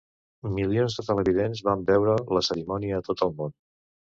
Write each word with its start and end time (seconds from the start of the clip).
Milions 0.53 0.95
de 0.99 1.03
televidents 1.09 1.61
van 1.67 1.83
veure 1.91 2.17
la 2.39 2.43
cerimònia 2.51 2.99
a 3.03 3.07
tot 3.11 3.25
el 3.29 3.37
món. 3.43 3.55